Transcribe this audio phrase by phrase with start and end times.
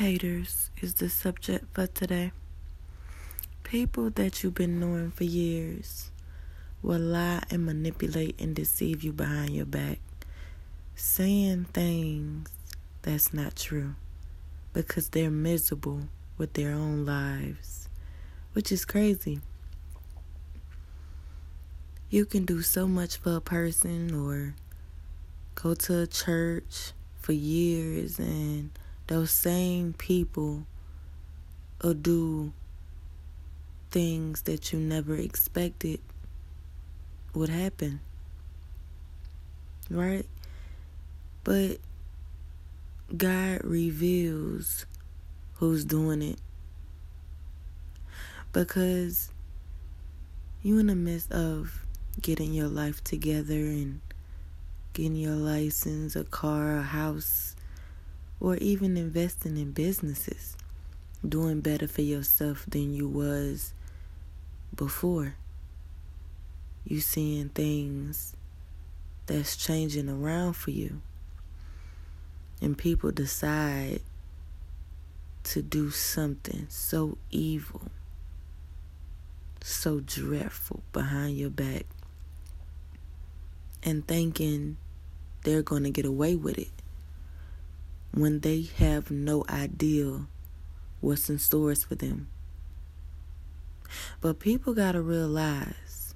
[0.00, 2.32] Haters is the subject for today.
[3.64, 6.10] People that you've been knowing for years
[6.82, 9.98] will lie and manipulate and deceive you behind your back,
[10.94, 12.48] saying things
[13.02, 13.94] that's not true
[14.72, 16.04] because they're miserable
[16.38, 17.90] with their own lives,
[18.54, 19.40] which is crazy.
[22.08, 24.54] You can do so much for a person or
[25.56, 28.70] go to a church for years and
[29.10, 30.64] those same people
[31.82, 32.52] will do
[33.90, 35.98] things that you never expected
[37.34, 37.98] would happen.
[39.90, 40.26] Right?
[41.42, 41.78] But
[43.16, 44.86] God reveals
[45.54, 46.38] who's doing it.
[48.52, 49.32] Because
[50.62, 51.84] you in the midst of
[52.22, 54.00] getting your life together and
[54.92, 57.56] getting your license, a car, a house,
[58.40, 60.56] or even investing in businesses,
[61.26, 63.74] doing better for yourself than you was
[64.74, 65.34] before.
[66.84, 68.34] You seeing things
[69.26, 71.02] that's changing around for you.
[72.62, 74.00] And people decide
[75.44, 77.82] to do something so evil,
[79.62, 81.86] so dreadful behind your back,
[83.82, 84.78] and thinking
[85.44, 86.79] they're going to get away with it
[88.12, 90.22] when they have no idea
[91.00, 92.28] what's in stores for them.
[94.20, 96.14] But people got to realize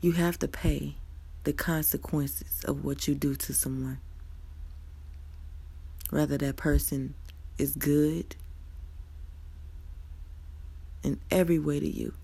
[0.00, 0.96] you have to pay
[1.44, 3.98] the consequences of what you do to someone.
[6.10, 7.14] Whether that person
[7.58, 8.36] is good
[11.02, 12.14] in every way to you,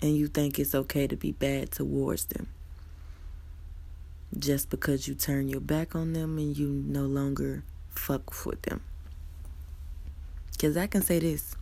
[0.00, 2.48] and you think it's okay to be bad towards them
[4.38, 8.80] just because you turn your back on them and you no longer fuck with them.
[10.52, 11.56] Because I can say this.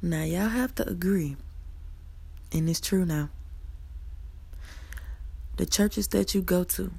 [0.00, 1.36] Now, y'all have to agree,
[2.52, 3.30] and it's true now.
[5.56, 6.92] The churches that you go to,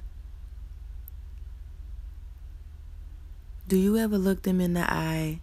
[3.68, 5.40] do you ever look them in the eye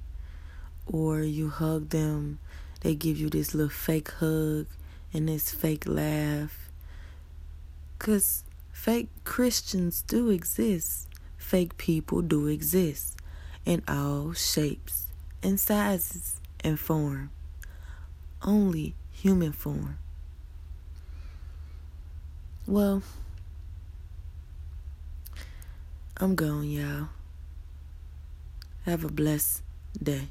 [0.86, 2.40] or you hug them?
[2.82, 4.68] They give you this little fake hug
[5.14, 6.66] and this fake laugh
[7.98, 11.08] because fake Christians do exist.
[11.38, 13.18] Fake people do exist
[13.66, 15.08] in all shapes
[15.44, 17.30] and sizes and form.
[18.42, 19.98] Only human form.
[22.68, 23.04] Well,
[26.18, 27.10] I'm gone, y'all.
[28.86, 29.62] Have a blessed
[30.02, 30.30] day.